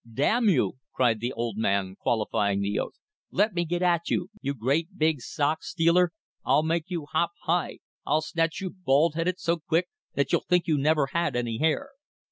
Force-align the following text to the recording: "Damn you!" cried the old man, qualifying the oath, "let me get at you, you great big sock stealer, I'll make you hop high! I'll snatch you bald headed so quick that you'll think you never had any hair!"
"Damn 0.11 0.49
you!" 0.49 0.77
cried 0.93 1.19
the 1.19 1.31
old 1.33 1.57
man, 1.57 1.95
qualifying 1.95 2.59
the 2.61 2.79
oath, 2.79 2.95
"let 3.29 3.53
me 3.53 3.65
get 3.65 3.83
at 3.83 4.09
you, 4.09 4.29
you 4.41 4.55
great 4.55 4.97
big 4.97 5.21
sock 5.21 5.61
stealer, 5.63 6.11
I'll 6.43 6.63
make 6.63 6.85
you 6.89 7.05
hop 7.05 7.33
high! 7.43 7.81
I'll 8.03 8.21
snatch 8.21 8.61
you 8.61 8.71
bald 8.71 9.13
headed 9.13 9.39
so 9.39 9.57
quick 9.57 9.89
that 10.15 10.31
you'll 10.31 10.45
think 10.49 10.65
you 10.65 10.79
never 10.79 11.09
had 11.13 11.35
any 11.35 11.59
hair!" 11.59 11.91